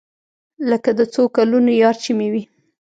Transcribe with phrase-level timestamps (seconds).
[0.69, 2.43] لکه د څو کلونو يار چې مې وي.